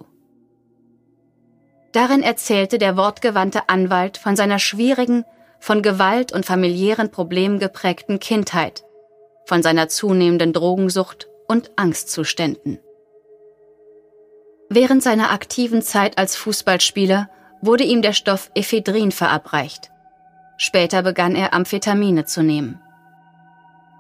Darin 1.93 2.23
erzählte 2.23 2.79
der 2.79 2.97
wortgewandte 2.97 3.69
Anwalt 3.69 4.17
von 4.17 4.35
seiner 4.35 4.59
schwierigen, 4.59 5.27
von 5.59 5.83
Gewalt 5.83 6.33
und 6.33 6.47
familiären 6.47 7.11
Problemen 7.11 7.59
geprägten 7.59 8.19
Kindheit, 8.19 8.83
von 9.45 9.63
seiner 9.63 9.89
zunehmenden 9.89 10.55
Drogensucht 10.55 11.29
und 11.49 11.71
Angstzuständen. 11.77 12.79
Während 14.73 15.03
seiner 15.03 15.33
aktiven 15.33 15.83
Zeit 15.83 16.17
als 16.17 16.37
Fußballspieler 16.37 17.29
wurde 17.61 17.83
ihm 17.83 18.03
der 18.03 18.13
Stoff 18.13 18.53
Ephedrin 18.55 19.11
verabreicht. 19.11 19.91
Später 20.59 21.03
begann 21.03 21.35
er 21.35 21.53
Amphetamine 21.55 22.25
zu 22.25 22.45
nehmen. 22.45 22.81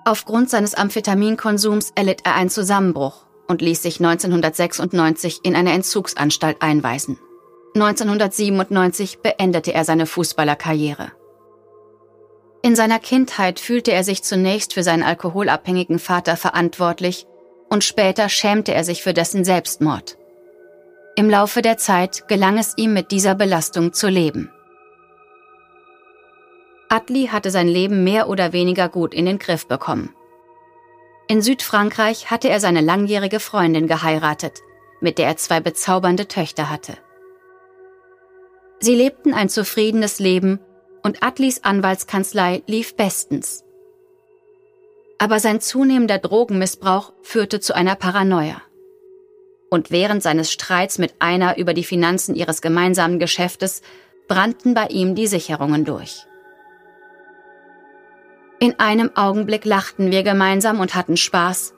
Aufgrund 0.05 0.49
seines 0.49 0.77
Amphetaminkonsums 0.77 1.91
erlitt 1.97 2.21
er 2.25 2.37
einen 2.37 2.51
Zusammenbruch 2.51 3.27
und 3.49 3.63
ließ 3.63 3.83
sich 3.83 3.99
1996 3.99 5.41
in 5.43 5.57
eine 5.57 5.73
Entzugsanstalt 5.73 6.63
einweisen. 6.63 7.19
1997 7.75 9.19
beendete 9.23 9.75
er 9.75 9.85
seine 9.85 10.07
Fußballerkarriere. 10.07 11.11
In 12.63 12.77
seiner 12.77 13.01
Kindheit 13.01 13.59
fühlte 13.59 13.91
er 13.91 14.05
sich 14.05 14.23
zunächst 14.23 14.75
für 14.75 14.85
seinen 14.85 15.03
alkoholabhängigen 15.03 15.99
Vater 15.99 16.37
verantwortlich 16.37 17.27
und 17.71 17.83
später 17.83 18.29
schämte 18.29 18.73
er 18.73 18.85
sich 18.85 19.03
für 19.03 19.15
dessen 19.15 19.45
Selbstmord. 19.45 20.20
Im 21.17 21.29
Laufe 21.29 21.61
der 21.61 21.77
Zeit 21.77 22.29
gelang 22.29 22.59
es 22.59 22.75
ihm 22.77 22.93
mit 22.93 23.11
dieser 23.11 23.35
Belastung 23.35 23.93
zu 23.93 24.09
leben. 24.09 24.51
Atli 26.89 27.29
hatte 27.29 27.51
sein 27.51 27.69
Leben 27.69 28.05
mehr 28.05 28.29
oder 28.29 28.53
weniger 28.53 28.89
gut 28.89 29.15
in 29.15 29.27
den 29.27 29.39
Griff 29.39 29.67
bekommen. 29.67 30.15
In 31.29 31.43
Südfrankreich 31.43 32.31
hatte 32.31 32.49
er 32.49 32.59
seine 32.59 32.81
langjährige 32.81 33.39
Freundin 33.39 33.87
geheiratet, 33.87 34.61
mit 35.01 35.19
der 35.19 35.29
er 35.29 35.37
zwei 35.37 35.61
bezaubernde 35.61 36.27
Töchter 36.27 36.69
hatte. 36.69 36.97
Sie 38.81 38.95
lebten 38.95 39.35
ein 39.35 39.49
zufriedenes 39.49 40.19
Leben 40.19 40.59
und 41.03 41.23
Atlis 41.23 41.63
Anwaltskanzlei 41.63 42.63
lief 42.67 42.97
bestens. 42.97 43.65
Aber 45.19 45.39
sein 45.39 45.61
zunehmender 45.61 46.19
Drogenmissbrauch 46.19 47.13
führte 47.23 47.61
zu 47.61 47.75
einer 47.75 47.95
Paranoia. 47.95 48.63
Und 49.71 49.91
während 49.91 50.23
seines 50.23 50.51
Streits 50.51 50.99
mit 50.99 51.15
einer 51.21 51.57
über 51.57 51.75
die 51.75 51.85
Finanzen 51.85 52.35
ihres 52.35 52.61
gemeinsamen 52.61 53.19
Geschäftes 53.19 53.83
brannten 54.29 54.75
bei 54.75 54.87
ihm 54.87 55.15
die 55.15 55.29
Sicherungen 55.29 55.85
durch. 55.85 56.27
In 58.59 58.79
einem 58.79 59.11
Augenblick 59.17 59.65
lachten 59.65 60.11
wir 60.11 60.23
gemeinsam 60.23 60.81
und 60.81 60.95
hatten 60.95 61.17
Spaß. 61.17 61.73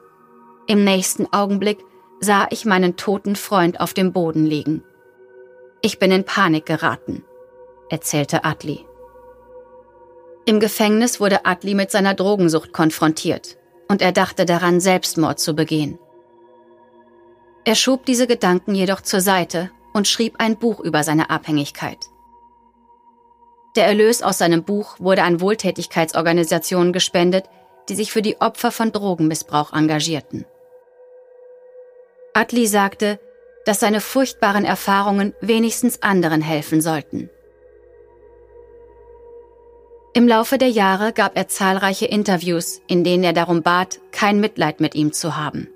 Im 0.66 0.82
nächsten 0.82 1.32
Augenblick 1.32 1.78
sah 2.18 2.48
ich 2.50 2.64
meinen 2.64 2.96
toten 2.96 3.36
Freund 3.36 3.80
auf 3.80 3.94
dem 3.94 4.12
Boden 4.12 4.46
liegen. 4.46 4.82
Ich 5.80 5.98
bin 5.98 6.10
in 6.10 6.24
Panik 6.24 6.66
geraten, 6.66 7.24
erzählte 7.88 8.44
Adli. 8.44 8.84
Im 10.44 10.58
Gefängnis 10.58 11.20
wurde 11.20 11.44
Adli 11.44 11.74
mit 11.74 11.90
seiner 11.90 12.14
Drogensucht 12.14 12.72
konfrontiert 12.72 13.58
und 13.88 14.02
er 14.02 14.12
dachte 14.12 14.44
daran, 14.44 14.80
Selbstmord 14.80 15.38
zu 15.38 15.54
begehen. 15.54 15.98
Er 17.64 17.74
schob 17.76 18.06
diese 18.06 18.26
Gedanken 18.26 18.74
jedoch 18.74 19.02
zur 19.02 19.20
Seite 19.20 19.70
und 19.92 20.08
schrieb 20.08 20.36
ein 20.38 20.56
Buch 20.56 20.80
über 20.80 21.04
seine 21.04 21.30
Abhängigkeit. 21.30 21.98
Der 23.76 23.86
Erlös 23.86 24.22
aus 24.22 24.38
seinem 24.38 24.64
Buch 24.64 24.96
wurde 24.98 25.22
an 25.22 25.40
Wohltätigkeitsorganisationen 25.40 26.92
gespendet, 26.92 27.44
die 27.88 27.94
sich 27.94 28.12
für 28.12 28.22
die 28.22 28.40
Opfer 28.40 28.70
von 28.70 28.92
Drogenmissbrauch 28.92 29.72
engagierten. 29.72 30.44
Atli 32.34 32.66
sagte, 32.66 33.20
dass 33.64 33.80
seine 33.80 34.00
furchtbaren 34.00 34.64
Erfahrungen 34.64 35.34
wenigstens 35.40 36.02
anderen 36.02 36.42
helfen 36.42 36.80
sollten. 36.80 37.30
Im 40.14 40.28
Laufe 40.28 40.58
der 40.58 40.68
Jahre 40.68 41.12
gab 41.12 41.36
er 41.36 41.48
zahlreiche 41.48 42.06
Interviews, 42.06 42.82
in 42.86 43.04
denen 43.04 43.24
er 43.24 43.32
darum 43.32 43.62
bat, 43.62 44.00
kein 44.10 44.40
Mitleid 44.40 44.80
mit 44.80 44.94
ihm 44.94 45.12
zu 45.12 45.36
haben. 45.36 45.68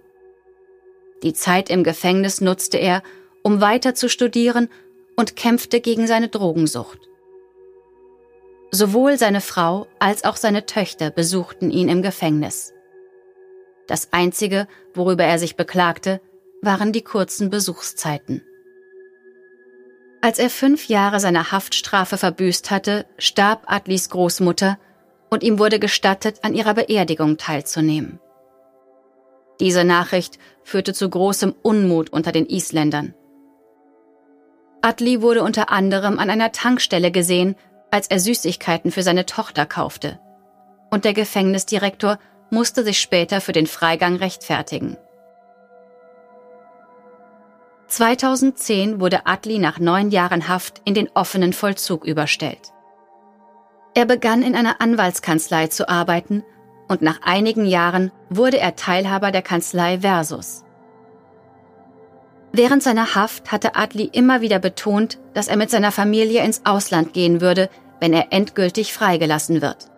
Die 1.23 1.33
Zeit 1.33 1.71
im 1.71 1.85
Gefängnis 1.85 2.41
nutzte 2.41 2.79
er, 2.79 3.03
um 3.43 3.61
weiter 3.61 3.95
zu 3.95 4.09
studieren 4.09 4.69
und 5.17 5.37
kämpfte 5.37 5.81
gegen 5.81 6.07
seine 6.07 6.29
Drogensucht. 6.29 6.99
Sowohl 8.71 9.17
seine 9.17 9.41
Frau 9.41 9.87
als 9.99 10.25
auch 10.25 10.37
seine 10.37 10.67
Töchter 10.67 11.11
besuchten 11.11 11.71
ihn 11.71 11.89
im 11.89 12.03
Gefängnis. 12.03 12.75
Das 13.87 14.13
Einzige, 14.13 14.67
worüber 14.95 15.25
er 15.25 15.39
sich 15.39 15.57
beklagte, 15.57 16.21
waren 16.61 16.93
die 16.93 17.03
kurzen 17.03 17.51
Besuchszeiten. 17.51 18.43
Als 20.21 20.39
er 20.39 20.51
fünf 20.51 20.89
Jahre 20.89 21.21
seiner 21.21 21.53
Haftstrafe 21.53 22.17
verbüßt 22.17 22.71
hatte, 22.71 23.07
starb 23.17 23.63
Adlis 23.67 24.11
Großmutter 24.11 24.79
und 25.31 25.45
ihm 25.45 25.59
wurde 25.59 25.79
gestattet, 25.79 26.41
an 26.43 26.55
ihrer 26.55 26.75
Beerdigung 26.75 27.37
teilzunehmen. 27.37 28.19
Diese 29.61 29.85
Nachricht 29.85 30.39
führte 30.63 30.93
zu 30.93 31.09
großem 31.09 31.55
Unmut 31.63 32.11
unter 32.11 32.33
den 32.33 32.47
Isländern. 32.47 33.15
Adli 34.83 35.23
wurde 35.23 35.43
unter 35.43 35.71
anderem 35.71 36.19
an 36.19 36.31
einer 36.31 36.53
Tankstelle 36.53 37.11
gesehen, 37.11 37.57
als 37.91 38.09
er 38.09 38.21
Süßigkeiten 38.21 38.91
für 38.91 39.03
seine 39.03 39.27
Tochter 39.27 39.67
kaufte. 39.67 40.21
Und 40.91 41.05
der 41.05 41.15
Gefängnisdirektor 41.15 42.19
musste 42.51 42.85
sich 42.85 43.01
später 43.01 43.41
für 43.41 43.53
den 43.53 43.67
Freigang 43.67 44.17
rechtfertigen. 44.17 44.97
2010 47.89 49.01
wurde 49.01 49.27
Atli 49.27 49.59
nach 49.59 49.79
neun 49.79 50.11
Jahren 50.11 50.49
Haft 50.49 50.83
in 50.85 50.95
den 50.95 51.09
offenen 51.15 51.53
Vollzug 51.53 52.05
überstellt. 52.05 52.73
Er 53.95 54.05
begann 54.05 54.43
in 54.43 54.55
einer 54.55 54.81
Anwaltskanzlei 54.81 55.69
zu 55.69 55.89
arbeiten 55.89 56.45
und 56.89 57.03
nach 57.03 57.21
einigen 57.23 57.67
Jahren 57.67 58.13
wurde 58.31 58.59
er 58.59 58.77
Teilhaber 58.77 59.33
der 59.33 59.43
Kanzlei 59.43 60.01
Versus. 60.01 60.65
Während 62.53 62.83
seiner 62.83 63.15
Haft 63.15 63.53
hatte 63.53 63.77
Adli 63.77 64.05
immer 64.05 64.41
wieder 64.41 64.59
betont, 64.59 65.19
dass 65.35 65.49
er 65.49 65.57
mit 65.57 65.71
seiner 65.71 65.93
Familie 65.93 66.43
ins 66.43 66.65
Ausland 66.65 67.13
gehen 67.13 67.41
würde, 67.41 67.69
wenn 68.01 68.13
er 68.13 68.33
endgültig 68.33 68.93
freigelassen 68.93 69.61
wird. 69.61 69.91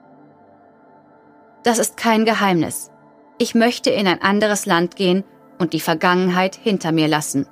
Das 1.63 1.79
ist 1.79 1.97
kein 1.97 2.25
Geheimnis. 2.25 2.91
Ich 3.39 3.55
möchte 3.55 3.91
in 3.91 4.09
ein 4.09 4.23
anderes 4.23 4.67
Land 4.67 4.97
gehen 4.97 5.25
und 5.59 5.73
die 5.73 5.81
Vergangenheit 5.81 6.57
hinter 6.57 6.93
mir 6.93 7.09
lassen, 7.09 7.47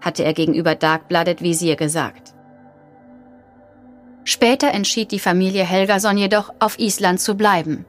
hatte 0.00 0.24
er 0.24 0.34
gegenüber 0.34 0.74
Dark-Blooded 0.74 1.42
Visier 1.42 1.76
gesagt. 1.76 2.34
Später 4.24 4.70
entschied 4.72 5.10
die 5.10 5.18
Familie 5.18 5.64
Helgason 5.64 6.18
jedoch, 6.18 6.52
auf 6.58 6.78
Island 6.78 7.20
zu 7.20 7.36
bleiben. 7.36 7.86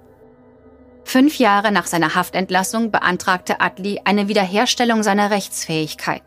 Fünf 1.09 1.39
Jahre 1.39 1.71
nach 1.71 1.87
seiner 1.87 2.13
Haftentlassung 2.13 2.91
beantragte 2.91 3.61
Adli 3.61 3.99
eine 4.05 4.27
Wiederherstellung 4.27 5.01
seiner 5.01 5.31
Rechtsfähigkeit. 5.31 6.21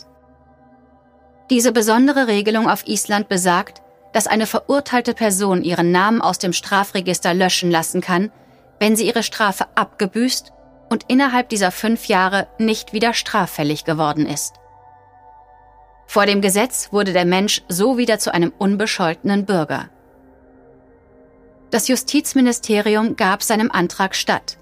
Diese 1.50 1.70
besondere 1.70 2.26
Regelung 2.26 2.68
auf 2.68 2.88
Island 2.88 3.28
besagt, 3.28 3.80
dass 4.12 4.26
eine 4.26 4.44
verurteilte 4.44 5.14
Person 5.14 5.62
ihren 5.62 5.92
Namen 5.92 6.20
aus 6.20 6.40
dem 6.40 6.52
Strafregister 6.52 7.32
löschen 7.32 7.70
lassen 7.70 8.00
kann, 8.00 8.32
wenn 8.80 8.96
sie 8.96 9.06
ihre 9.06 9.22
Strafe 9.22 9.66
abgebüßt 9.76 10.52
und 10.90 11.04
innerhalb 11.06 11.48
dieser 11.48 11.70
fünf 11.70 12.06
Jahre 12.06 12.48
nicht 12.58 12.92
wieder 12.92 13.14
straffällig 13.14 13.84
geworden 13.84 14.26
ist. 14.26 14.56
Vor 16.08 16.26
dem 16.26 16.40
Gesetz 16.40 16.88
wurde 16.90 17.12
der 17.12 17.24
Mensch 17.24 17.62
so 17.68 17.98
wieder 17.98 18.18
zu 18.18 18.34
einem 18.34 18.52
unbescholtenen 18.58 19.46
Bürger. 19.46 19.90
Das 21.70 21.86
Justizministerium 21.86 23.14
gab 23.14 23.44
seinem 23.44 23.70
Antrag 23.70 24.16
statt, 24.16 24.58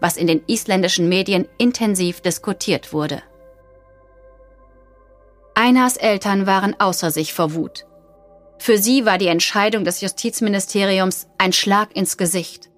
was 0.00 0.16
in 0.16 0.26
den 0.26 0.42
isländischen 0.46 1.08
Medien 1.08 1.46
intensiv 1.58 2.20
diskutiert 2.20 2.92
wurde. 2.92 3.22
Einas 5.54 5.96
Eltern 5.96 6.46
waren 6.46 6.74
außer 6.78 7.10
sich 7.10 7.34
vor 7.34 7.54
Wut. 7.54 7.86
Für 8.58 8.78
sie 8.78 9.06
war 9.06 9.18
die 9.18 9.26
Entscheidung 9.26 9.84
des 9.84 10.00
Justizministeriums 10.00 11.26
ein 11.38 11.52
Schlag 11.52 11.94
ins 11.96 12.16
Gesicht. 12.16 12.70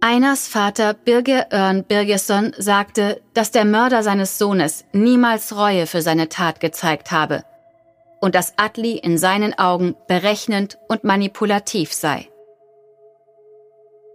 Einas 0.00 0.46
Vater 0.48 0.92
Birger 0.92 1.46
Örn 1.50 1.84
Birgesson 1.84 2.52
sagte, 2.58 3.22
dass 3.32 3.50
der 3.50 3.64
Mörder 3.64 4.02
seines 4.02 4.36
Sohnes 4.36 4.84
niemals 4.92 5.56
Reue 5.56 5.86
für 5.86 6.02
seine 6.02 6.28
Tat 6.28 6.60
gezeigt 6.60 7.10
habe 7.10 7.44
und 8.20 8.34
dass 8.34 8.58
Atli 8.58 8.98
in 8.98 9.16
seinen 9.18 9.58
Augen 9.58 9.96
berechnend 10.08 10.78
und 10.88 11.04
manipulativ 11.04 11.92
sei. 11.92 12.28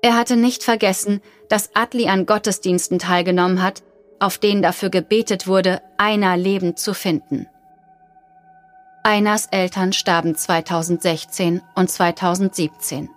Er 0.01 0.15
hatte 0.15 0.37
nicht 0.37 0.63
vergessen, 0.63 1.21
dass 1.49 1.75
Atli 1.75 2.07
an 2.07 2.25
Gottesdiensten 2.25 2.99
teilgenommen 2.99 3.61
hat, 3.61 3.83
auf 4.19 4.37
denen 4.37 4.61
dafür 4.61 4.89
gebetet 4.89 5.47
wurde, 5.47 5.81
einer 5.97 6.37
lebend 6.37 6.79
zu 6.79 6.93
finden. 6.93 7.47
Einas 9.03 9.47
Eltern 9.47 9.93
starben 9.93 10.35
2016 10.35 11.61
und 11.75 11.89
2017. 11.89 13.09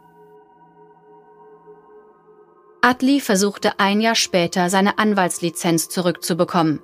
Atli 2.81 3.21
versuchte 3.21 3.79
ein 3.79 4.01
Jahr 4.01 4.14
später 4.16 4.68
seine 4.68 4.99
Anwaltslizenz 4.99 5.88
zurückzubekommen, 5.88 6.81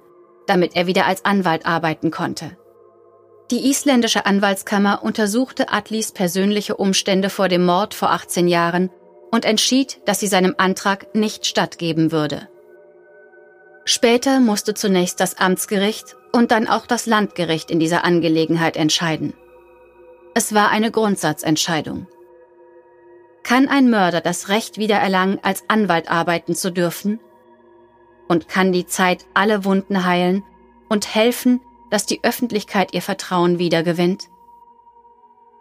damit 0.47 0.77
er 0.77 0.87
wieder 0.87 1.07
als 1.07 1.25
Anwalt 1.25 1.67
arbeiten 1.67 2.11
konnte. 2.13 2.57
Die 3.51 3.69
isländische 3.69 4.27
Anwaltskammer 4.27 5.03
untersuchte 5.03 5.73
Atlis 5.73 6.13
persönliche 6.13 6.77
Umstände 6.77 7.31
vor 7.31 7.49
dem 7.49 7.65
Mord 7.65 7.95
vor 7.95 8.11
18 8.11 8.47
Jahren 8.47 8.91
und 9.31 9.45
entschied, 9.45 10.01
dass 10.07 10.21
sie 10.21 10.27
seinem 10.27 10.55
Antrag 10.59 11.15
nicht 11.15 11.47
stattgeben 11.47 12.13
würde. 12.13 12.49
Später 13.85 14.41
musste 14.41 14.75
zunächst 14.75 15.19
das 15.21 15.39
Amtsgericht 15.39 16.17
und 16.33 16.51
dann 16.51 16.69
auch 16.69 16.87
das 16.87 17.07
Landgericht 17.07 17.71
in 17.71 17.81
dieser 17.81 18.05
Angelegenheit 18.05 18.77
entscheiden. 18.77 19.33
Es 20.35 20.55
war 20.55 20.69
eine 20.71 20.91
Grundsatzentscheidung. 20.91 22.07
Kann 23.43 23.67
ein 23.67 23.89
Mörder 23.89 24.21
das 24.21 24.51
Recht 24.51 24.77
wiedererlangen, 24.77 25.39
als 25.43 25.65
Anwalt 25.69 26.11
arbeiten 26.11 26.55
zu 26.55 26.71
dürfen? 26.71 27.19
Und 28.29 28.47
kann 28.47 28.73
die 28.73 28.85
Zeit 28.85 29.25
alle 29.33 29.65
Wunden 29.65 30.05
heilen 30.05 30.45
und 30.91 31.15
helfen, 31.15 31.61
dass 31.91 32.05
die 32.05 32.23
Öffentlichkeit 32.23 32.93
ihr 32.93 33.01
Vertrauen 33.01 33.59
wiedergewinnt? 33.59 34.29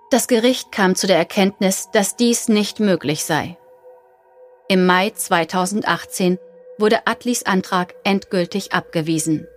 Das 0.10 0.28
Gericht 0.28 0.72
kam 0.72 0.96
zu 0.96 1.06
der 1.06 1.18
Erkenntnis, 1.18 1.90
dass 1.92 2.16
dies 2.16 2.48
nicht 2.48 2.80
möglich 2.80 3.26
sei. 3.26 3.58
Im 4.70 4.86
Mai 4.86 5.10
2018 5.10 6.40
wurde 6.78 7.08
Atlis 7.08 7.44
Antrag 7.44 7.94
endgültig 8.06 8.72
abgewiesen. 8.72 9.48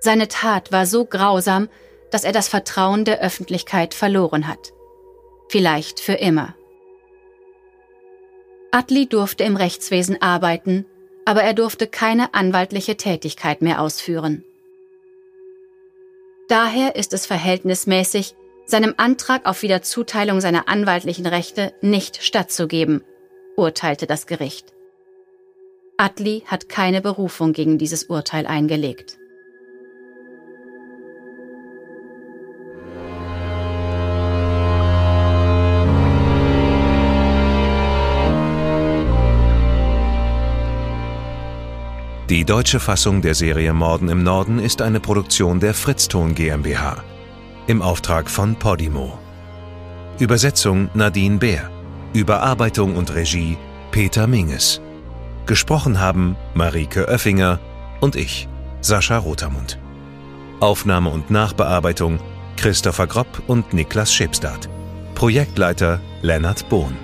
Seine 0.00 0.28
Tat 0.28 0.70
war 0.70 0.86
so 0.86 1.04
grausam, 1.04 1.68
dass 2.10 2.22
er 2.22 2.32
das 2.32 2.48
Vertrauen 2.48 3.04
der 3.04 3.20
Öffentlichkeit 3.20 3.92
verloren 3.94 4.46
hat. 4.46 4.72
Vielleicht 5.48 5.98
für 5.98 6.12
immer. 6.12 6.54
Atli 8.70 9.06
durfte 9.06 9.42
im 9.44 9.56
Rechtswesen 9.56 10.20
arbeiten, 10.22 10.86
aber 11.24 11.42
er 11.42 11.54
durfte 11.54 11.86
keine 11.86 12.34
anwaltliche 12.34 12.96
Tätigkeit 12.96 13.62
mehr 13.62 13.80
ausführen. 13.80 14.44
Daher 16.48 16.94
ist 16.94 17.12
es 17.12 17.26
verhältnismäßig, 17.26 18.34
seinem 18.66 18.94
Antrag 18.96 19.46
auf 19.46 19.62
Wiederzuteilung 19.62 20.40
seiner 20.40 20.68
anwaltlichen 20.68 21.26
Rechte 21.26 21.74
nicht 21.80 22.22
stattzugeben, 22.22 23.02
urteilte 23.56 24.06
das 24.06 24.26
Gericht. 24.26 24.72
Atli 25.96 26.42
hat 26.46 26.68
keine 26.68 27.00
Berufung 27.00 27.52
gegen 27.52 27.78
dieses 27.78 28.04
Urteil 28.04 28.46
eingelegt. 28.46 29.18
Die 42.30 42.44
deutsche 42.44 42.80
Fassung 42.80 43.20
der 43.20 43.34
Serie 43.34 43.74
Morden 43.74 44.08
im 44.08 44.22
Norden 44.22 44.58
ist 44.58 44.80
eine 44.80 44.98
Produktion 44.98 45.60
der 45.60 45.74
Fritzton 45.74 46.34
GmbH 46.34 47.04
im 47.66 47.82
Auftrag 47.82 48.28
von 48.30 48.56
Podimo. 48.56 49.18
Übersetzung 50.18 50.90
Nadine 50.94 51.38
Bär. 51.38 51.70
Überarbeitung 52.12 52.96
und 52.96 53.14
Regie 53.14 53.56
Peter 53.90 54.26
Minges. 54.26 54.80
Gesprochen 55.46 56.00
haben 56.00 56.36
Marike 56.54 57.08
Oeffinger 57.08 57.58
und 58.00 58.16
ich, 58.16 58.48
Sascha 58.80 59.18
Rotermund. 59.18 59.78
Aufnahme 60.60 61.10
und 61.10 61.30
Nachbearbeitung 61.30 62.20
Christopher 62.56 63.06
Gropp 63.06 63.42
und 63.46 63.72
Niklas 63.72 64.12
Schipstadt. 64.12 64.68
Projektleiter 65.14 66.00
Lennart 66.22 66.68
Bohn. 66.68 67.03